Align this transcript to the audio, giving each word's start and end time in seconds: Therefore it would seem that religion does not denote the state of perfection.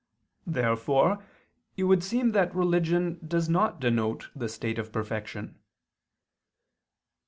Therefore 0.47 1.23
it 1.77 1.83
would 1.83 2.03
seem 2.03 2.31
that 2.31 2.55
religion 2.55 3.19
does 3.23 3.47
not 3.47 3.79
denote 3.79 4.31
the 4.35 4.49
state 4.49 4.79
of 4.79 4.91
perfection. 4.91 5.59